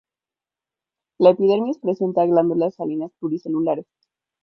La 1.19 1.29
epidermis 1.29 1.77
presenta 1.77 2.25
glándulas 2.25 2.73
salinas 2.73 3.13
pluricelulares. 3.19 3.85